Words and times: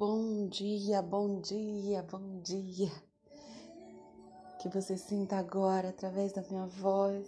Bom 0.00 0.48
dia, 0.48 1.02
bom 1.02 1.42
dia, 1.42 2.02
bom 2.02 2.40
dia. 2.40 2.90
Que 4.58 4.66
você 4.66 4.96
sinta 4.96 5.36
agora 5.36 5.90
através 5.90 6.32
da 6.32 6.40
minha 6.40 6.64
voz. 6.64 7.26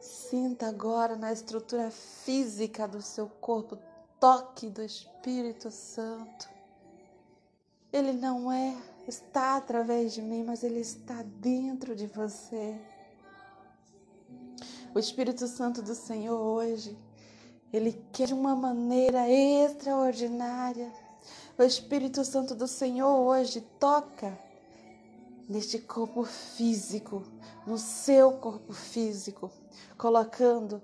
Sinta 0.00 0.68
agora 0.68 1.16
na 1.16 1.30
estrutura 1.34 1.90
física 1.90 2.88
do 2.88 3.02
seu 3.02 3.28
corpo 3.28 3.76
toque 4.18 4.70
do 4.70 4.82
Espírito 4.82 5.70
Santo. 5.70 6.48
Ele 7.92 8.14
não 8.14 8.50
é, 8.50 8.74
está 9.06 9.54
através 9.54 10.14
de 10.14 10.22
mim, 10.22 10.44
mas 10.44 10.64
ele 10.64 10.80
está 10.80 11.22
dentro 11.22 11.94
de 11.94 12.06
você. 12.06 12.74
O 14.94 14.98
Espírito 14.98 15.46
Santo 15.46 15.82
do 15.82 15.94
Senhor 15.94 16.40
hoje 16.40 16.96
ele 17.72 17.92
quer 18.12 18.28
de 18.28 18.34
uma 18.34 18.54
maneira 18.54 19.28
extraordinária. 19.28 20.90
O 21.58 21.62
Espírito 21.62 22.24
Santo 22.24 22.54
do 22.54 22.66
Senhor 22.66 23.18
hoje 23.18 23.60
toca 23.78 24.38
neste 25.48 25.78
corpo 25.78 26.24
físico, 26.24 27.24
no 27.66 27.78
seu 27.78 28.32
corpo 28.32 28.72
físico, 28.72 29.50
colocando, 29.96 30.82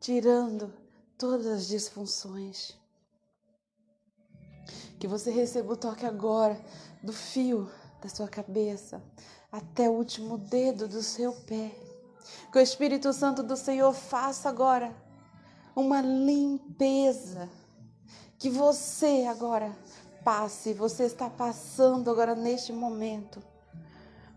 tirando 0.00 0.72
todas 1.18 1.46
as 1.46 1.66
disfunções. 1.66 2.76
Que 4.98 5.06
você 5.06 5.30
receba 5.30 5.72
o 5.72 5.76
toque 5.76 6.06
agora 6.06 6.58
do 7.02 7.12
fio 7.12 7.70
da 8.00 8.08
sua 8.08 8.28
cabeça 8.28 9.02
até 9.52 9.88
o 9.88 9.92
último 9.92 10.38
dedo 10.38 10.88
do 10.88 11.02
seu 11.02 11.32
pé. 11.32 11.70
Que 12.50 12.58
o 12.58 12.60
Espírito 12.60 13.12
Santo 13.12 13.42
do 13.42 13.56
Senhor 13.56 13.92
faça 13.92 14.48
agora 14.48 14.94
uma 15.76 16.00
limpeza 16.00 17.50
que 18.38 18.48
você 18.48 19.26
agora 19.28 19.70
passe, 20.24 20.72
você 20.72 21.04
está 21.04 21.28
passando 21.28 22.10
agora 22.10 22.34
neste 22.34 22.72
momento 22.72 23.42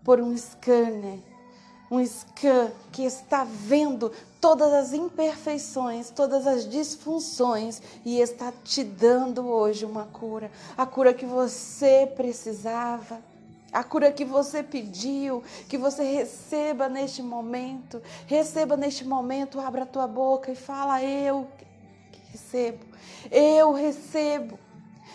por 0.04 0.20
um 0.20 0.36
scanner, 0.38 1.20
um 1.90 2.06
scan 2.06 2.72
que 2.92 3.04
está 3.04 3.46
vendo 3.46 4.12
todas 4.42 4.74
as 4.74 4.94
imperfeições, 4.94 6.10
todas 6.10 6.46
as 6.46 6.68
disfunções 6.68 7.82
e 8.06 8.20
está 8.20 8.52
te 8.64 8.84
dando 8.84 9.48
hoje 9.48 9.86
uma 9.86 10.06
cura, 10.06 10.52
a 10.78 10.86
cura 10.86 11.14
que 11.14 11.26
você 11.26 12.12
precisava 12.16 13.20
a 13.72 13.84
cura 13.84 14.12
que 14.12 14.26
você 14.26 14.64
pediu, 14.64 15.44
que 15.68 15.78
você 15.78 16.04
receba 16.04 16.90
neste 16.90 17.22
momento. 17.22 18.02
Receba 18.26 18.76
neste 18.76 19.06
momento, 19.06 19.60
abra 19.60 19.84
a 19.84 19.86
tua 19.86 20.08
boca 20.08 20.52
e 20.52 20.56
fala: 20.56 21.04
Eu 21.04 21.48
recebo, 22.32 22.86
eu 23.32 23.74
recebo. 23.74 24.58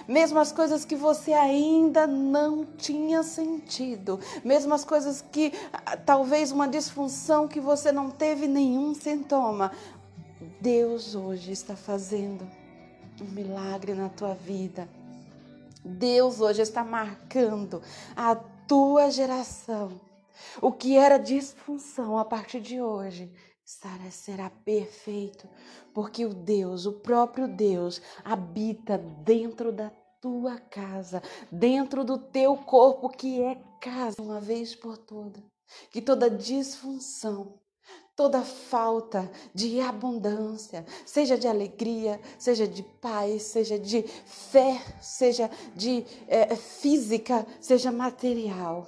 Mesmo 0.07 0.39
as 0.39 0.53
coisas 0.53 0.85
que 0.85 0.95
você 0.95 1.33
ainda 1.33 2.07
não 2.07 2.65
tinha 2.65 3.23
sentido, 3.23 4.21
mesmo 4.45 4.75
as 4.75 4.85
coisas 4.85 5.25
que 5.33 5.53
ah, 5.73 5.97
talvez 5.97 6.53
uma 6.53 6.69
disfunção 6.69 7.49
que 7.49 7.59
você 7.59 7.91
não 7.91 8.11
teve 8.11 8.47
nenhum 8.47 8.95
sintoma, 8.95 9.73
Deus 10.61 11.15
hoje 11.15 11.53
está 11.53 11.75
fazendo 11.75 12.47
um 13.21 13.25
milagre 13.31 13.95
na 13.95 14.11
tua 14.11 14.35
vida. 14.35 14.87
Deus 15.85 16.41
hoje 16.41 16.63
está 16.63 16.83
marcando 16.83 17.83
a 18.17 18.35
tua 18.35 19.11
geração. 19.11 20.01
O 20.61 20.73
que 20.73 20.97
era 20.97 21.19
disfunção 21.19 22.19
a 22.19 22.25
partir 22.25 22.61
de 22.61 22.81
hoje 22.81 23.31
será 24.11 24.51
perfeito, 24.65 25.49
porque 25.93 26.25
o 26.25 26.35
Deus, 26.35 26.87
o 26.87 26.93
próprio 26.93 27.49
Deus, 27.49 28.01
habita 28.25 28.99
dentro 28.99 29.73
da 29.73 29.91
tua 30.21 30.59
casa, 30.59 31.23
dentro 31.51 32.05
do 32.05 32.19
teu 32.19 32.57
corpo, 32.57 33.09
que 33.09 33.43
é 33.43 33.63
casa, 33.81 34.21
uma 34.21 34.41
vez 34.41 34.75
por 34.75 34.97
toda. 34.97 35.43
Que 35.91 36.01
toda 36.01 36.31
disfunção 36.31 37.59
toda 38.17 38.43
falta 38.43 39.31
de 39.53 39.81
abundância, 39.81 40.87
seja 41.05 41.37
de 41.37 41.49
alegria, 41.49 42.21
seja 42.39 42.67
de 42.67 42.83
paz, 42.83 43.43
seja 43.43 43.79
de 43.79 44.03
fé, 44.03 44.81
seja 45.01 45.51
de 45.75 46.05
é, 46.29 46.55
física, 46.55 47.47
seja 47.61 47.91
material. 47.91 48.87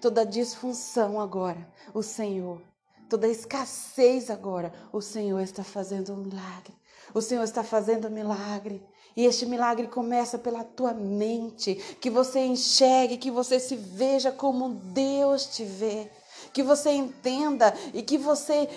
Toda 0.00 0.24
disfunção 0.24 1.20
agora, 1.20 1.68
o 1.92 2.02
Senhor, 2.02 2.62
toda 3.08 3.28
escassez 3.28 4.30
agora, 4.30 4.72
o 4.90 5.02
Senhor 5.02 5.40
está 5.40 5.62
fazendo 5.62 6.14
um 6.14 6.16
milagre. 6.16 6.74
O 7.12 7.20
Senhor 7.20 7.42
está 7.42 7.62
fazendo 7.62 8.08
um 8.08 8.10
milagre. 8.10 8.82
E 9.16 9.26
este 9.26 9.44
milagre 9.44 9.88
começa 9.88 10.38
pela 10.38 10.64
tua 10.64 10.94
mente, 10.94 11.74
que 12.00 12.08
você 12.08 12.40
enxergue, 12.40 13.18
que 13.18 13.30
você 13.30 13.58
se 13.58 13.76
veja 13.76 14.32
como 14.32 14.70
Deus 14.70 15.46
te 15.46 15.64
vê 15.64 16.08
que 16.52 16.62
você 16.62 16.90
entenda 16.90 17.74
e 17.92 18.02
que 18.02 18.18
você 18.18 18.68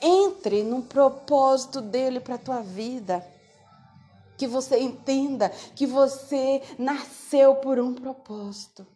entre 0.00 0.62
no 0.62 0.82
propósito 0.82 1.80
dele 1.80 2.20
para 2.20 2.34
a 2.34 2.38
tua 2.38 2.62
vida. 2.62 3.24
Que 4.36 4.46
você 4.46 4.78
entenda 4.78 5.48
que 5.74 5.86
você 5.86 6.62
nasceu 6.78 7.56
por 7.56 7.78
um 7.78 7.94
propósito. 7.94 8.86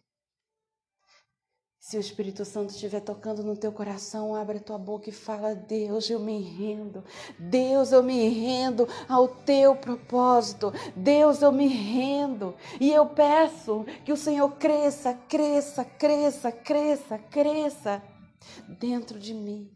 Se 1.79 1.97
o 1.97 1.99
Espírito 1.99 2.45
Santo 2.45 2.69
estiver 2.69 2.99
tocando 2.99 3.43
no 3.43 3.57
teu 3.57 3.71
coração, 3.71 4.35
abre 4.35 4.59
a 4.59 4.61
tua 4.61 4.77
boca 4.77 5.09
e 5.09 5.11
fala: 5.11 5.55
Deus, 5.55 6.11
eu 6.11 6.19
me 6.19 6.39
rendo. 6.39 7.03
Deus, 7.39 7.91
eu 7.91 8.03
me 8.03 8.29
rendo 8.29 8.87
ao 9.09 9.27
teu 9.27 9.75
propósito. 9.75 10.71
Deus, 10.95 11.41
eu 11.41 11.51
me 11.51 11.67
rendo. 11.67 12.55
E 12.79 12.91
eu 12.91 13.07
peço 13.07 13.83
que 14.05 14.13
o 14.13 14.17
Senhor 14.17 14.51
cresça, 14.57 15.15
cresça, 15.27 15.83
cresça, 15.83 16.51
cresça, 16.51 17.17
cresça 17.17 18.10
dentro 18.79 19.19
de 19.19 19.33
mim. 19.33 19.69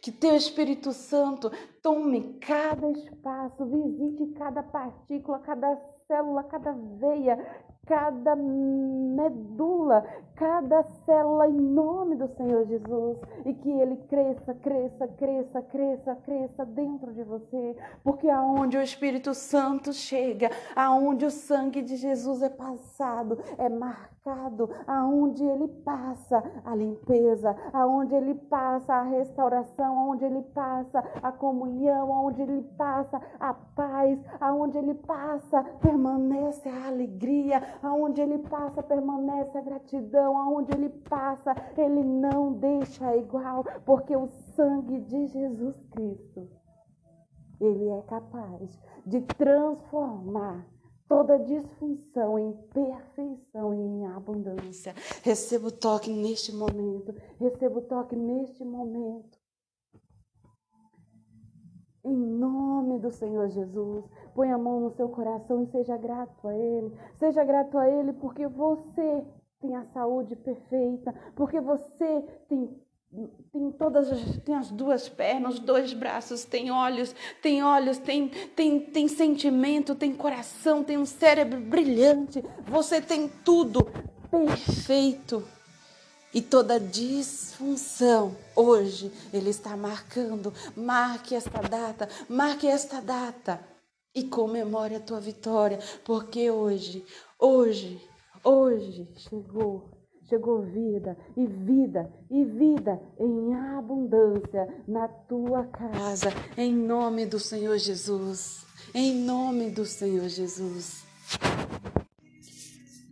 Que 0.00 0.12
teu 0.12 0.36
Espírito 0.36 0.92
Santo 0.92 1.50
tome 1.82 2.38
cada 2.38 2.88
espaço, 2.90 3.64
visite 3.66 4.32
cada 4.38 4.62
partícula, 4.62 5.40
cada 5.40 5.76
célula, 6.06 6.44
cada 6.44 6.72
veia, 6.72 7.36
cada 7.86 8.36
medula, 8.36 10.04
cada 10.38 10.84
célula 11.04 11.48
em 11.48 11.60
nome 11.60 12.14
do 12.14 12.28
Senhor 12.28 12.64
Jesus 12.66 13.18
e 13.44 13.52
que 13.54 13.70
ele 13.70 13.96
cresça, 14.08 14.54
cresça, 14.54 15.08
cresça, 15.08 15.62
cresça, 15.62 16.14
cresça 16.24 16.64
dentro 16.64 17.12
de 17.12 17.24
você, 17.24 17.76
porque 18.04 18.30
aonde 18.30 18.76
o 18.76 18.82
Espírito 18.82 19.34
Santo 19.34 19.92
chega, 19.92 20.50
aonde 20.76 21.26
o 21.26 21.30
sangue 21.30 21.82
de 21.82 21.96
Jesus 21.96 22.40
é 22.42 22.48
passado, 22.48 23.38
é 23.58 23.68
marcado, 23.68 24.70
aonde 24.86 25.44
ele 25.44 25.68
passa 25.84 26.42
a 26.64 26.74
limpeza, 26.74 27.56
aonde 27.72 28.14
ele 28.14 28.34
passa 28.34 28.94
a 28.94 29.02
restauração, 29.02 29.98
aonde 29.98 30.24
ele 30.24 30.42
passa 30.54 31.02
a 31.22 31.32
comunhão, 31.32 32.12
aonde 32.12 32.42
ele 32.42 32.62
passa 32.76 33.20
a 33.40 33.54
paz, 33.54 34.20
aonde 34.40 34.78
ele 34.78 34.94
passa 34.94 35.64
permanece 35.80 36.68
a 36.68 36.86
alegria, 36.86 37.62
aonde 37.82 38.20
ele 38.20 38.38
passa 38.38 38.82
permanece 38.82 39.56
a 39.56 39.62
gratidão, 39.62 40.27
aonde 40.36 40.72
ele 40.72 40.88
passa 40.88 41.54
ele 41.76 42.02
não 42.02 42.52
deixa 42.52 43.16
igual, 43.16 43.64
porque 43.84 44.16
o 44.16 44.26
sangue 44.26 45.00
de 45.00 45.26
Jesus 45.26 45.76
Cristo 45.90 46.48
ele 47.60 47.88
é 47.88 48.02
capaz 48.02 48.78
de 49.04 49.20
transformar 49.20 50.66
toda 51.08 51.38
disfunção 51.38 52.38
em 52.38 52.52
perfeição 52.72 53.74
e 53.74 53.78
em 53.78 54.06
abundância. 54.06 54.94
Receba 55.22 55.68
o 55.68 55.72
toque 55.72 56.10
neste 56.10 56.54
momento, 56.54 57.14
receba 57.40 57.78
o 57.78 57.82
toque 57.82 58.14
neste 58.14 58.64
momento. 58.64 59.38
Em 62.04 62.16
nome 62.16 62.98
do 63.00 63.10
Senhor 63.10 63.48
Jesus, 63.48 64.04
põe 64.34 64.52
a 64.52 64.58
mão 64.58 64.80
no 64.80 64.90
seu 64.90 65.08
coração 65.08 65.62
e 65.62 65.66
seja 65.66 65.96
grato 65.96 66.46
a 66.46 66.54
Ele. 66.54 66.96
Seja 67.18 67.44
grato 67.44 67.76
a 67.76 67.88
Ele 67.88 68.12
porque 68.12 68.46
você 68.46 69.26
tem 69.60 69.74
a 69.76 69.84
saúde 69.86 70.36
perfeita, 70.36 71.12
porque 71.34 71.60
você 71.60 72.22
tem 72.48 72.88
tem 73.50 73.72
todas 73.72 74.12
as, 74.12 74.38
tem 74.44 74.54
as 74.54 74.70
duas 74.70 75.08
pernas, 75.08 75.58
dois 75.58 75.94
braços, 75.94 76.44
tem 76.44 76.70
olhos, 76.70 77.14
tem 77.40 77.62
olhos, 77.62 77.96
tem, 77.96 78.28
tem, 78.28 78.78
tem 78.80 79.08
sentimento, 79.08 79.94
tem 79.94 80.14
coração, 80.14 80.84
tem 80.84 80.98
um 80.98 81.06
cérebro 81.06 81.58
brilhante. 81.58 82.44
Você 82.66 83.00
tem 83.00 83.26
tudo 83.26 83.86
perfeito. 84.30 85.42
E 86.34 86.42
toda 86.42 86.78
disfunção, 86.78 88.36
hoje, 88.54 89.10
Ele 89.32 89.48
está 89.48 89.74
marcando. 89.74 90.52
Marque 90.76 91.34
esta 91.34 91.62
data, 91.62 92.06
marque 92.28 92.66
esta 92.66 93.00
data 93.00 93.58
e 94.14 94.24
comemore 94.24 94.94
a 94.94 95.00
tua 95.00 95.20
vitória, 95.20 95.78
porque 96.04 96.50
hoje, 96.50 97.04
hoje, 97.38 98.07
hoje 98.44 99.08
chegou 99.16 99.90
chegou 100.28 100.62
vida 100.62 101.16
e 101.36 101.46
vida 101.46 102.12
e 102.30 102.44
vida 102.44 103.00
em 103.18 103.54
abundância 103.54 104.68
na 104.86 105.08
tua 105.08 105.64
casa, 105.64 106.28
em 106.56 106.74
nome 106.74 107.24
do 107.24 107.40
Senhor 107.40 107.78
Jesus. 107.78 108.66
em 108.94 109.14
nome 109.14 109.70
do 109.70 109.86
Senhor 109.86 110.28
Jesus. 110.28 111.06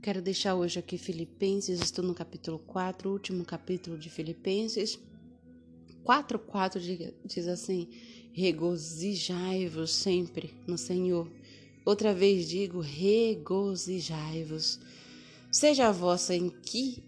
Quero 0.02 0.20
deixar 0.22 0.54
hoje 0.54 0.78
aqui 0.78 0.98
Filipenses, 0.98 1.80
estou 1.80 2.04
no 2.04 2.14
capítulo 2.14 2.58
4, 2.60 3.10
último 3.10 3.44
capítulo 3.44 3.98
de 3.98 4.08
Filipenses. 4.08 5.00
4:4 6.04 7.14
diz 7.24 7.48
assim: 7.48 7.88
Regozijai-vos 8.32 9.92
sempre 9.92 10.54
no 10.66 10.78
Senhor. 10.78 11.28
Outra 11.84 12.14
vez 12.14 12.48
digo: 12.48 12.80
regozijai-vos. 12.80 14.78
Seja 15.56 15.88
a 15.88 15.90
vossa 15.90 16.34
inquidade 16.34 17.02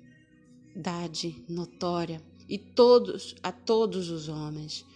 notória 1.46 2.22
e 2.48 2.56
todos 2.56 3.36
a 3.42 3.52
todos 3.52 4.08
os 4.08 4.30
homens. 4.30 4.86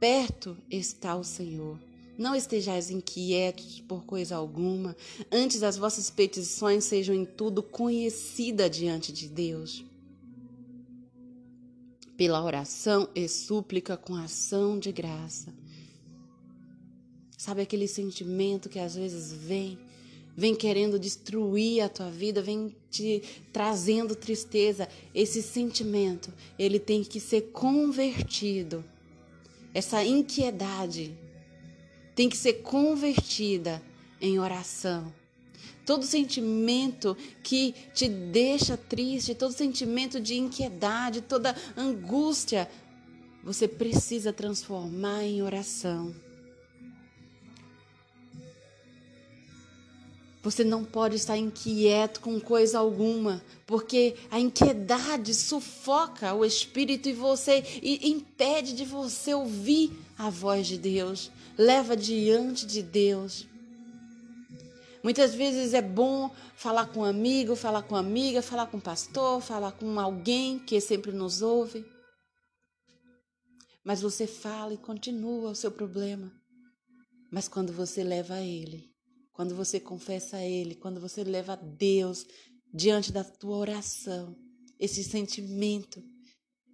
Perto 0.00 0.56
está 0.70 1.14
o 1.14 1.22
Senhor. 1.22 1.78
Não 2.16 2.34
estejais 2.34 2.88
inquietos 2.88 3.82
por 3.82 4.06
coisa 4.06 4.36
alguma, 4.36 4.96
antes 5.30 5.62
as 5.62 5.76
vossas 5.76 6.08
petições 6.08 6.84
sejam 6.84 7.14
em 7.14 7.26
tudo 7.26 7.62
conhecidas 7.62 8.74
diante 8.74 9.12
de 9.12 9.28
Deus. 9.28 9.84
Pela 12.16 12.42
oração 12.42 13.10
e 13.14 13.28
súplica 13.28 13.94
com 13.94 14.14
ação 14.14 14.78
de 14.78 14.90
graça. 14.90 15.52
Sabe 17.36 17.60
aquele 17.60 17.86
sentimento 17.86 18.70
que 18.70 18.78
às 18.78 18.94
vezes 18.94 19.34
vem, 19.34 19.78
vem 20.36 20.54
querendo 20.54 20.98
destruir 20.98 21.82
a 21.82 21.88
tua 21.88 22.10
vida, 22.10 22.42
vem 22.42 22.74
te 22.90 23.22
trazendo 23.52 24.14
tristeza. 24.14 24.88
Esse 25.14 25.42
sentimento, 25.42 26.32
ele 26.58 26.78
tem 26.78 27.04
que 27.04 27.20
ser 27.20 27.52
convertido. 27.52 28.84
Essa 29.74 30.04
inquiedade 30.04 31.16
tem 32.14 32.28
que 32.28 32.36
ser 32.36 32.54
convertida 32.62 33.82
em 34.20 34.38
oração. 34.38 35.12
Todo 35.84 36.04
sentimento 36.04 37.16
que 37.42 37.74
te 37.92 38.08
deixa 38.08 38.76
triste, 38.76 39.34
todo 39.34 39.52
sentimento 39.52 40.20
de 40.20 40.34
inquiedade, 40.34 41.20
toda 41.22 41.56
angústia, 41.76 42.70
você 43.42 43.66
precisa 43.66 44.32
transformar 44.32 45.24
em 45.24 45.42
oração. 45.42 46.14
Você 50.42 50.64
não 50.64 50.84
pode 50.84 51.14
estar 51.14 51.36
inquieto 51.36 52.20
com 52.20 52.40
coisa 52.40 52.78
alguma, 52.78 53.40
porque 53.64 54.16
a 54.28 54.40
inquiedade 54.40 55.32
sufoca 55.34 56.34
o 56.34 56.44
espírito 56.44 57.08
e 57.08 57.12
você 57.12 57.62
e 57.80 58.10
impede 58.10 58.72
de 58.72 58.84
você 58.84 59.32
ouvir 59.32 59.92
a 60.18 60.28
voz 60.28 60.66
de 60.66 60.76
Deus, 60.76 61.30
leva 61.56 61.96
diante 61.96 62.66
de 62.66 62.82
Deus. 62.82 63.46
Muitas 65.00 65.32
vezes 65.32 65.74
é 65.74 65.82
bom 65.82 66.28
falar 66.56 66.86
com 66.86 67.00
um 67.00 67.04
amigo, 67.04 67.54
falar 67.54 67.82
com 67.82 67.94
amiga, 67.94 68.42
falar 68.42 68.66
com 68.66 68.78
um 68.78 68.80
pastor, 68.80 69.40
falar 69.40 69.72
com 69.72 69.98
alguém 69.98 70.58
que 70.58 70.80
sempre 70.80 71.12
nos 71.12 71.40
ouve. 71.40 71.84
Mas 73.84 74.00
você 74.00 74.26
fala 74.26 74.74
e 74.74 74.76
continua 74.76 75.50
o 75.50 75.56
seu 75.56 75.70
problema. 75.70 76.32
Mas 77.30 77.48
quando 77.48 77.72
você 77.72 78.04
leva 78.04 78.34
a 78.34 78.42
ele, 78.42 78.91
quando 79.32 79.54
você 79.54 79.80
confessa 79.80 80.36
a 80.36 80.44
Ele, 80.44 80.74
quando 80.74 81.00
você 81.00 81.24
leva 81.24 81.54
a 81.54 81.56
Deus 81.56 82.26
diante 82.72 83.12
da 83.12 83.24
tua 83.24 83.56
oração, 83.56 84.36
esse 84.78 85.02
sentimento, 85.04 86.02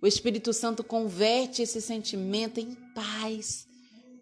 o 0.00 0.06
Espírito 0.06 0.52
Santo 0.52 0.84
converte 0.84 1.62
esse 1.62 1.80
sentimento 1.80 2.58
em 2.60 2.74
paz, 2.94 3.66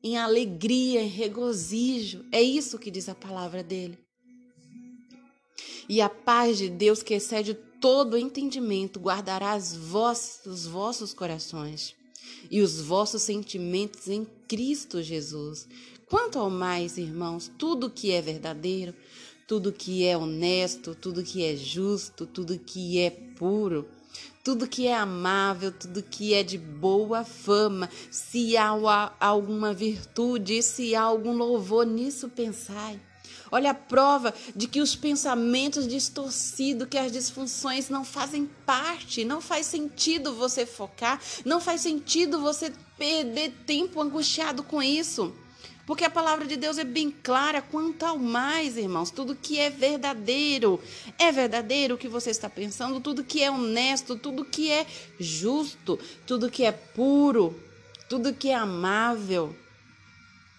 em 0.03 0.17
alegria, 0.17 1.03
em 1.03 1.09
regozijo. 1.09 2.25
É 2.33 2.43
isso 2.43 2.79
que 2.79 2.91
diz 2.91 3.09
a 3.09 3.15
palavra 3.15 3.63
dele. 3.63 3.99
E 5.89 6.01
a 6.01 6.09
paz 6.09 6.59
de 6.59 6.69
Deus, 6.69 7.03
que 7.03 7.15
excede 7.15 7.55
todo 7.81 8.19
entendimento, 8.19 8.99
guardará 8.99 9.53
as 9.53 9.77
os 10.47 10.67
vossos 10.67 11.13
corações 11.13 11.95
e 12.51 12.61
os 12.61 12.81
vossos 12.81 13.23
sentimentos 13.23 14.09
em 14.09 14.25
Cristo 14.49 15.03
Jesus. 15.03 15.69
Quanto 16.09 16.39
ao 16.39 16.49
mais, 16.49 16.97
irmãos, 16.99 17.51
tudo 17.59 17.91
que 17.91 18.13
é 18.13 18.23
verdadeiro, 18.23 18.95
tudo 19.45 19.73
que 19.73 20.07
é 20.07 20.17
honesto, 20.17 20.95
tudo 20.95 21.25
que 21.25 21.45
é 21.45 21.57
justo, 21.57 22.25
tudo 22.25 22.57
que 22.61 23.01
é 23.01 23.11
puro, 23.11 23.89
tudo 24.45 24.69
que 24.69 24.87
é 24.87 24.95
amável, 24.95 25.73
tudo 25.73 26.05
que 26.05 26.33
é 26.33 26.45
de 26.45 26.57
boa 26.57 27.25
fama, 27.25 27.91
se 28.09 28.57
há 28.57 28.69
alguma 29.19 29.75
virtude, 29.75 30.63
se 30.63 30.95
há 30.95 31.03
algum 31.03 31.33
louvor, 31.33 31.85
nisso 31.85 32.29
pensai. 32.29 33.01
Olha 33.51 33.73
a 33.73 33.75
prova 33.75 34.33
de 34.55 34.69
que 34.69 34.81
os 34.81 34.95
pensamentos 34.95 35.89
distorcidos, 35.89 36.87
que 36.89 36.99
as 36.99 37.11
disfunções 37.11 37.89
não 37.89 38.05
fazem 38.05 38.49
parte, 38.65 39.25
não 39.25 39.41
faz 39.41 39.67
sentido 39.67 40.37
você 40.37 40.65
focar, 40.65 41.21
não 41.45 41.61
faz 41.61 41.81
sentido 41.81 42.41
você 42.41 42.73
perder 42.97 43.53
tempo 43.67 44.01
angustiado 44.01 44.63
com 44.63 44.81
isso. 44.81 45.35
Porque 45.87 46.03
a 46.03 46.11
palavra 46.11 46.45
de 46.45 46.57
Deus 46.57 46.79
é 46.79 46.85
bem 46.85 47.13
clara 47.13 47.63
quanto 47.63 48.03
ao 48.03 48.19
mais, 48.19 48.77
irmãos. 48.77 49.13
Tudo 49.13 49.37
que 49.37 49.61
é 49.61 49.71
verdadeiro, 49.71 50.81
é 51.17 51.31
verdadeiro 51.31 51.95
o 51.95 51.99
que 51.99 52.09
você 52.09 52.31
está 52.31 52.51
pensando, 52.51 53.01
tudo 53.01 53.23
que 53.23 53.41
é 53.41 53.49
honesto, 53.49 54.17
tudo 54.17 54.45
que 54.45 54.69
é 54.73 54.85
justo, 55.19 55.97
tudo 56.27 56.51
que 56.51 56.65
é 56.65 56.73
puro, 56.73 57.57
tudo 58.09 58.35
que 58.35 58.49
é 58.49 58.57
amável, 58.57 59.55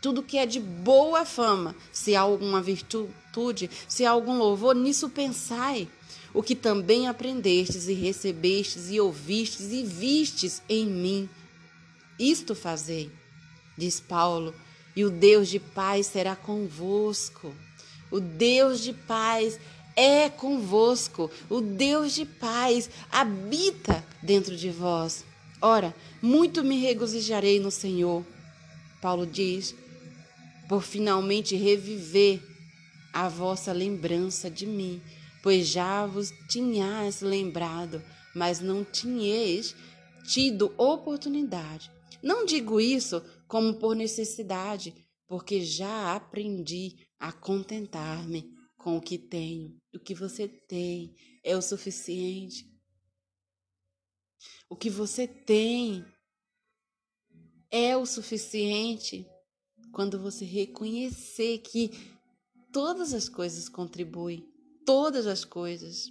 tudo 0.01 0.23
que 0.23 0.37
é 0.37 0.45
de 0.45 0.61
boa 0.61 1.25
fama. 1.25 1.75
Se 1.91 2.15
há 2.15 2.21
alguma 2.21 2.61
virtude, 2.61 3.69
se 3.85 4.05
há 4.05 4.11
algum 4.11 4.37
louvor, 4.37 4.75
nisso 4.75 5.09
pensai. 5.09 5.89
O 6.33 6.41
que 6.41 6.55
também 6.55 7.07
aprendestes 7.07 7.89
e 7.89 7.93
recebestes 7.93 8.89
e 8.89 8.99
ouvistes 9.01 9.73
e 9.73 9.83
vistes 9.83 10.61
em 10.69 10.85
mim. 10.85 11.29
Isto 12.17 12.55
fazei, 12.55 13.11
diz 13.77 13.99
Paulo 13.99 14.53
e 14.97 15.05
o 15.05 15.11
Deus 15.11 15.47
de 15.47 15.59
paz 15.59 16.07
será 16.07 16.35
convosco. 16.35 17.53
O 18.09 18.19
Deus 18.19 18.81
de 18.81 18.93
paz 18.93 19.59
é 19.95 20.27
convosco. 20.27 21.29
O 21.47 21.61
Deus 21.61 22.15
de 22.15 22.25
paz 22.25 22.89
habita 23.11 24.03
dentro 24.23 24.57
de 24.57 24.71
vós. 24.71 25.23
Ora, 25.61 25.95
muito 26.19 26.63
me 26.63 26.79
regozijarei 26.79 27.59
no 27.59 27.69
Senhor. 27.69 28.25
Paulo 28.99 29.27
diz, 29.27 29.75
por 30.67 30.81
finalmente 30.81 31.55
reviver 31.55 32.41
a 33.13 33.29
vossa 33.29 33.71
lembrança 33.71 34.49
de 34.49 34.65
mim, 34.65 34.99
pois 35.43 35.67
já 35.67 36.07
vos 36.07 36.33
tinhais 36.49 37.21
lembrado, 37.21 38.01
mas 38.33 38.59
não 38.59 38.83
tinhais 38.83 39.75
tido 40.27 40.73
oportunidade. 40.75 41.91
Não 42.19 42.47
digo 42.47 42.81
isso 42.81 43.21
como 43.47 43.79
por 43.79 43.95
necessidade, 43.95 44.93
porque 45.27 45.61
já 45.63 46.15
aprendi 46.15 47.07
a 47.19 47.31
contentar-me 47.31 48.53
com 48.75 48.97
o 48.97 49.01
que 49.01 49.17
tenho. 49.17 49.75
O 49.93 49.99
que 49.99 50.13
você 50.13 50.47
tem 50.47 51.15
é 51.43 51.55
o 51.55 51.61
suficiente. 51.61 52.65
O 54.69 54.75
que 54.75 54.89
você 54.89 55.27
tem 55.27 56.05
é 57.71 57.97
o 57.97 58.05
suficiente 58.05 59.25
quando 59.91 60.21
você 60.21 60.45
reconhecer 60.45 61.59
que 61.59 61.91
todas 62.71 63.13
as 63.13 63.27
coisas 63.27 63.67
contribuem, 63.67 64.47
todas 64.85 65.25
as 65.25 65.43
coisas. 65.43 66.09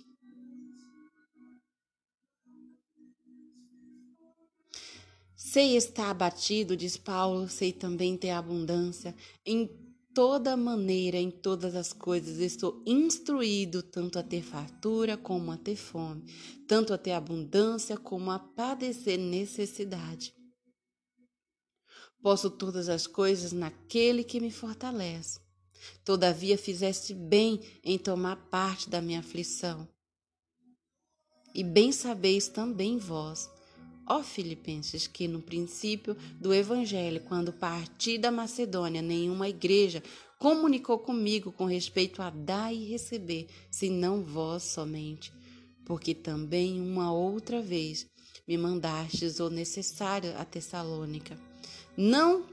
Sei 5.56 5.74
estar 5.74 6.10
abatido, 6.10 6.76
diz 6.76 6.98
Paulo, 6.98 7.48
sei 7.48 7.72
também 7.72 8.14
ter 8.14 8.28
abundância. 8.28 9.16
Em 9.42 9.66
toda 10.14 10.54
maneira, 10.54 11.16
em 11.16 11.30
todas 11.30 11.74
as 11.74 11.94
coisas, 11.94 12.40
estou 12.40 12.82
instruído 12.84 13.82
tanto 13.82 14.18
a 14.18 14.22
ter 14.22 14.42
fartura 14.42 15.16
como 15.16 15.50
a 15.50 15.56
ter 15.56 15.76
fome, 15.76 16.30
tanto 16.68 16.92
a 16.92 16.98
ter 16.98 17.12
abundância 17.12 17.96
como 17.96 18.30
a 18.30 18.38
padecer 18.38 19.18
necessidade. 19.18 20.34
Posso 22.20 22.50
todas 22.50 22.90
as 22.90 23.06
coisas 23.06 23.50
naquele 23.50 24.24
que 24.24 24.38
me 24.38 24.50
fortalece. 24.50 25.40
Todavia 26.04 26.58
fizeste 26.58 27.14
bem 27.14 27.62
em 27.82 27.96
tomar 27.96 28.36
parte 28.50 28.90
da 28.90 29.00
minha 29.00 29.20
aflição. 29.20 29.88
E 31.54 31.64
bem 31.64 31.92
sabeis 31.92 32.46
também 32.46 32.98
vós 32.98 33.55
Ó 34.08 34.22
Filipenses, 34.22 35.06
que 35.06 35.26
no 35.26 35.42
princípio 35.42 36.16
do 36.40 36.54
Evangelho, 36.54 37.20
quando 37.22 37.52
parti 37.52 38.16
da 38.16 38.30
Macedônia, 38.30 39.02
nenhuma 39.02 39.48
igreja 39.48 40.02
comunicou 40.38 40.98
comigo 40.98 41.50
com 41.50 41.64
respeito 41.64 42.22
a 42.22 42.30
dar 42.30 42.72
e 42.72 42.84
receber, 42.84 43.48
senão 43.70 44.22
vós 44.22 44.62
somente, 44.62 45.32
porque 45.84 46.14
também 46.14 46.80
uma 46.80 47.12
outra 47.12 47.60
vez 47.60 48.06
me 48.46 48.56
mandastes 48.56 49.40
o 49.40 49.50
necessário 49.50 50.36
a 50.38 50.44
Tessalônica. 50.44 51.36
Não 51.96 52.46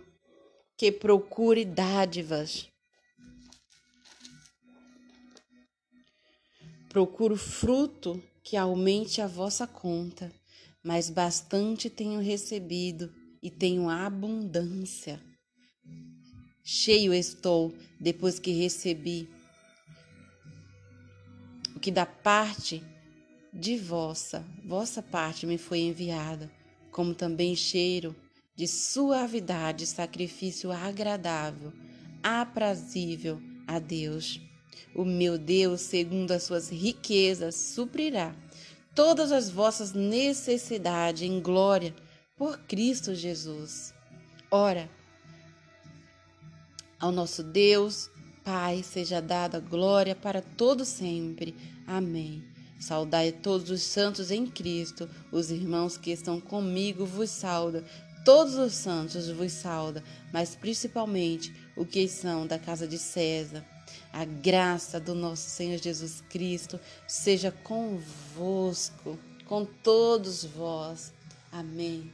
que 0.76 0.92
procure 0.92 1.64
dádivas, 1.64 2.68
procuro 6.90 7.38
fruto 7.38 8.22
que 8.44 8.58
aumente 8.58 9.22
a 9.22 9.28
vossa 9.28 9.68
conta 9.68 10.34
mas 10.84 11.10
bastante 11.10 11.90
tenho 11.90 12.20
recebido 12.20 13.12
e 13.42 13.50
tenho 13.50 13.90
abundância. 13.90 15.22
Cheio 16.64 17.14
estou 17.14 17.74
depois 18.00 18.40
que 18.40 18.52
recebi 18.52 19.30
o 21.76 21.80
que 21.80 21.92
da 21.92 22.06
parte 22.06 22.84
de 23.54 23.78
vossa, 23.78 24.46
vossa 24.66 25.02
parte 25.02 25.46
me 25.46 25.58
foi 25.58 25.80
enviada, 25.80 26.52
como 26.92 27.14
também 27.14 27.56
cheiro 27.56 28.16
de 28.56 28.68
suavidade, 28.68 29.86
sacrifício 29.88 30.72
agradável, 30.72 31.74
aprazível 32.22 33.42
a 33.68 33.80
Deus. 33.80 34.40
O 34.96 35.04
meu 35.04 35.38
Deus, 35.38 35.82
segundo 35.82 36.32
as 36.32 36.44
suas 36.44 36.70
riquezas, 36.70 37.56
suprirá 37.56 38.36
todas 38.96 39.32
as 39.32 39.50
vossas 39.50 39.94
necessidades 39.94 41.24
em 41.24 41.40
glória 41.40 41.94
por 42.36 42.60
Cristo 42.60 43.14
Jesus. 43.14 43.94
Ora, 44.50 44.90
ao 47.00 47.12
nosso 47.12 47.44
Deus, 47.44 48.10
Pai, 48.44 48.84
seja 48.84 49.22
dada 49.22 49.60
glória 49.60 50.16
para 50.16 50.42
todo 50.42 50.84
sempre. 50.84 51.56
Amém. 51.88 52.44
Saudai 52.80 53.32
todos 53.32 53.70
os 53.70 53.82
santos 53.82 54.30
em 54.30 54.46
Cristo, 54.46 55.10
os 55.32 55.50
irmãos 55.50 55.96
que 55.96 56.12
estão 56.12 56.42
comigo 56.42 57.06
vos 57.06 57.30
sauda, 57.30 57.86
todos 58.26 58.56
os 58.56 58.74
santos 58.74 59.30
vos 59.30 59.54
sauda, 59.54 60.04
mas 60.34 60.56
principalmente 60.56 61.54
os 61.78 61.88
que 61.88 62.08
são 62.10 62.46
da 62.46 62.60
casa 62.60 62.86
de 62.86 62.98
César. 62.98 63.73
A 64.14 64.26
graça 64.26 65.00
do 65.00 65.16
nosso 65.16 65.50
Senhor 65.50 65.80
Jesus 65.80 66.24
Cristo 66.30 66.80
seja 67.08 67.52
convosco, 67.52 69.18
com 69.48 69.66
todos 69.66 70.46
vós. 70.46 71.12
Amém. 71.52 72.14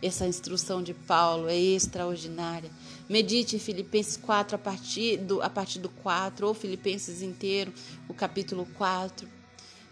Essa 0.00 0.28
instrução 0.28 0.80
de 0.80 0.94
Paulo 0.94 1.48
é 1.48 1.56
extraordinária. 1.58 2.70
Medite 3.08 3.56
em 3.56 3.58
Filipenses 3.58 4.16
4 4.16 4.54
a 4.54 4.58
partir 4.58 5.16
do, 5.16 5.42
a 5.42 5.50
partir 5.50 5.80
do 5.80 5.88
4, 5.88 6.46
ou 6.46 6.54
Filipenses 6.54 7.20
inteiro, 7.20 7.74
o 8.08 8.14
capítulo 8.14 8.64
4. 8.76 9.28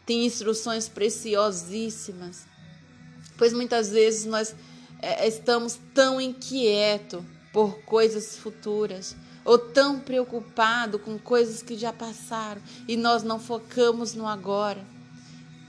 Tem 0.06 0.25
instruções 0.25 0.88
preciosíssimas, 0.88 2.47
pois 3.37 3.52
muitas 3.52 3.90
vezes 3.90 4.26
nós 4.26 4.54
é, 5.02 5.26
estamos 5.26 5.76
tão 5.92 6.21
inquietos 6.21 7.25
por 7.52 7.80
coisas 7.80 8.37
futuras, 8.37 9.16
ou 9.47 9.57
tão 9.57 10.00
preocupado 10.00 10.99
com 10.99 11.17
coisas 11.17 11.62
que 11.62 11.79
já 11.79 11.93
passaram 11.93 12.61
e 12.88 12.97
nós 12.97 13.23
não 13.23 13.38
focamos 13.38 14.12
no 14.12 14.26
agora, 14.26 14.85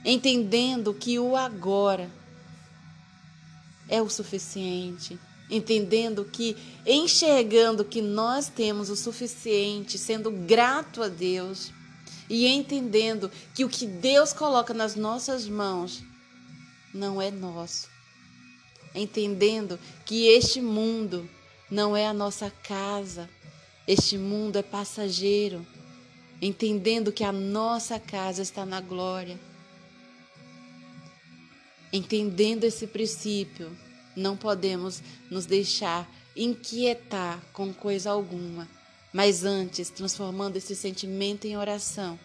entendendo 0.03 0.95
que 0.95 1.19
o 1.19 1.35
agora 1.35 2.09
é 3.87 4.01
o 4.01 4.09
suficiente, 4.09 5.19
entendendo 5.47 6.25
que, 6.25 6.57
enxergando 6.85 7.85
que 7.85 8.01
nós 8.01 8.49
temos 8.49 8.89
o 8.89 8.95
suficiente, 8.95 9.99
sendo 9.99 10.31
grato 10.31 11.03
a 11.03 11.07
Deus 11.07 11.71
e 12.27 12.47
entendendo 12.47 13.31
que 13.53 13.63
o 13.63 13.69
que 13.69 13.85
Deus 13.85 14.33
coloca 14.33 14.73
nas 14.73 14.95
nossas 14.95 15.47
mãos 15.47 16.01
não 16.91 17.21
é 17.21 17.29
nosso, 17.29 17.87
entendendo 18.95 19.79
que 20.03 20.27
este 20.27 20.59
mundo 20.59 21.29
não 21.69 21.95
é 21.95 22.07
a 22.07 22.13
nossa 22.13 22.49
casa, 22.49 23.29
este 23.87 24.17
mundo 24.17 24.57
é 24.57 24.61
passageiro, 24.61 25.65
entendendo 26.41 27.11
que 27.11 27.23
a 27.23 27.31
nossa 27.31 27.97
casa 27.97 28.41
está 28.41 28.65
na 28.65 28.81
glória. 28.81 29.39
Entendendo 31.91 32.65
esse 32.65 32.85
princípio, 32.85 33.71
não 34.13 34.35
podemos 34.35 35.01
nos 35.31 35.45
deixar 35.45 36.09
inquietar 36.35 37.41
com 37.53 37.73
coisa 37.73 38.11
alguma, 38.11 38.67
mas 39.13 39.45
antes 39.45 39.89
transformando 39.89 40.57
esse 40.57 40.75
sentimento 40.75 41.45
em 41.45 41.55
oração 41.55 42.19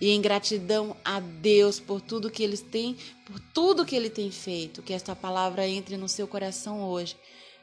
e 0.00 0.10
em 0.10 0.20
gratidão 0.20 0.96
a 1.04 1.18
Deus 1.18 1.80
por 1.80 2.00
tudo 2.00 2.30
que 2.30 2.44
ele 2.44 2.56
tem, 2.56 2.96
por 3.26 3.40
tudo 3.52 3.84
que 3.84 3.96
ele 3.96 4.08
tem 4.08 4.30
feito, 4.30 4.82
que 4.82 4.92
esta 4.92 5.16
palavra 5.16 5.66
entre 5.66 5.96
no 5.96 6.08
seu 6.08 6.28
coração 6.28 6.80
hoje 6.82 7.16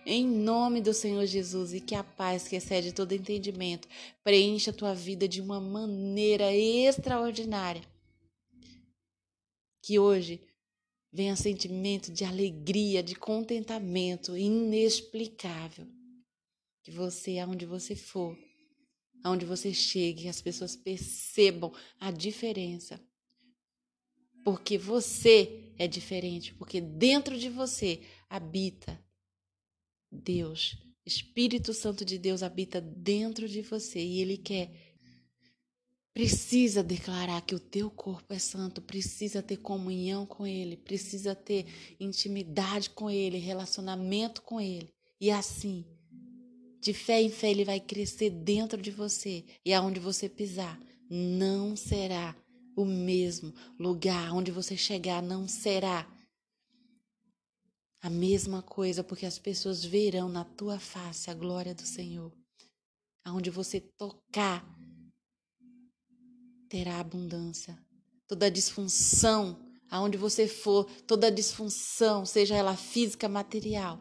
em 0.06 0.28
nome 0.28 0.82
do 0.82 0.94
Senhor 0.94 1.26
Jesus, 1.26 1.74
e 1.74 1.82
que 1.82 1.96
a 1.96 2.04
paz 2.04 2.48
que 2.48 2.56
excede 2.56 2.94
todo 2.94 3.14
entendimento 3.14 3.88
preencha 4.24 4.70
a 4.70 4.74
tua 4.74 4.94
vida 4.94 5.28
de 5.28 5.42
uma 5.42 5.60
maneira 5.60 6.54
extraordinária. 6.54 7.82
Que 9.82 9.98
hoje 9.98 10.40
venha 11.12 11.36
sentimento 11.36 12.12
de 12.12 12.24
alegria, 12.24 13.02
de 13.02 13.16
contentamento 13.16 14.38
inexplicável. 14.38 15.88
Que 16.84 16.92
você, 16.92 17.40
aonde 17.40 17.66
você 17.66 17.96
for, 17.96 18.38
aonde 19.24 19.46
você 19.46 19.74
chegue, 19.74 20.28
as 20.28 20.40
pessoas 20.40 20.76
percebam 20.76 21.74
a 22.00 22.12
diferença. 22.12 23.02
Porque 24.44 24.78
você 24.78 25.72
é 25.80 25.88
diferente, 25.88 26.54
porque 26.54 26.80
dentro 26.80 27.38
de 27.38 27.50
você 27.50 28.02
habita 28.30 29.04
Deus, 30.16 30.78
Espírito 31.06 31.74
Santo 31.74 32.04
de 32.04 32.18
Deus 32.18 32.42
habita 32.42 32.82
dentro 32.82 33.48
de 33.48 33.62
você 33.62 34.00
e 34.00 34.22
ele 34.22 34.38
quer 34.38 34.72
precisa 36.16 36.82
declarar 36.82 37.42
que 37.42 37.54
o 37.54 37.60
teu 37.60 37.92
corpo 37.92 38.34
é 38.34 38.40
santo, 38.40 38.82
precisa 38.82 39.44
ter 39.44 39.58
comunhão 39.58 40.26
com 40.26 40.48
ele, 40.48 40.78
precisa 40.78 41.36
ter 41.36 41.66
intimidade 42.00 42.90
com 42.90 43.12
ele, 43.12 43.38
relacionamento 43.38 44.42
com 44.42 44.62
ele. 44.62 44.94
E 45.20 45.30
assim, 45.30 45.86
de 46.80 46.94
fé 46.94 47.22
em 47.22 47.30
fé, 47.30 47.52
ele 47.52 47.66
vai 47.66 47.82
crescer 47.82 48.30
dentro 48.30 48.82
de 48.82 48.92
você 48.92 49.44
e 49.66 49.74
aonde 49.74 50.00
você 50.00 50.30
pisar, 50.30 50.80
não 51.10 51.76
será 51.76 52.34
o 52.78 52.86
mesmo 52.86 53.54
lugar 53.78 54.34
onde 54.34 54.52
você 54.52 54.78
chegar, 54.78 55.22
não 55.22 55.50
será 55.50 56.08
a 58.06 58.10
mesma 58.10 58.62
coisa, 58.62 59.04
porque 59.04 59.26
as 59.26 59.40
pessoas 59.40 59.84
verão 59.84 60.30
na 60.30 60.46
tua 60.46 60.78
face 60.78 61.32
a 61.32 61.34
glória 61.34 61.74
do 61.74 61.82
Senhor. 61.82 62.32
Aonde 63.24 63.50
você 63.50 63.80
tocar, 63.82 64.64
terá 66.70 67.00
abundância. 67.00 67.76
Toda 68.28 68.52
disfunção, 68.52 69.60
aonde 69.90 70.20
você 70.20 70.48
for, 70.48 70.86
toda 71.08 71.32
disfunção, 71.32 72.28
seja 72.28 72.56
ela 72.56 72.78
física, 72.78 73.28
material, 73.28 74.00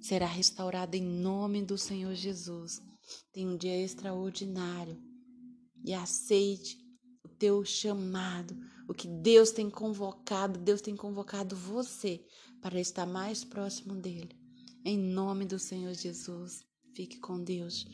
será 0.00 0.24
restaurada 0.24 0.96
em 0.96 1.04
nome 1.04 1.62
do 1.62 1.76
Senhor 1.76 2.14
Jesus. 2.14 2.80
Tem 3.34 3.46
um 3.46 3.58
dia 3.58 3.84
extraordinário 3.84 4.98
e 5.84 5.92
aceite 5.92 6.78
o 7.22 7.28
teu 7.28 7.66
chamado, 7.66 8.56
o 8.88 8.94
que 8.94 9.06
Deus 9.06 9.50
tem 9.50 9.68
convocado, 9.68 10.58
Deus 10.58 10.80
tem 10.80 10.96
convocado 10.96 11.54
você 11.54 12.24
para 12.62 12.80
estar 12.80 13.04
mais 13.04 13.44
próximo 13.44 13.94
dele. 13.94 14.30
Em 14.84 14.96
nome 14.96 15.44
do 15.44 15.58
Senhor 15.58 15.92
Jesus, 15.94 16.64
fique 16.94 17.18
com 17.18 17.42
Deus. 17.42 17.86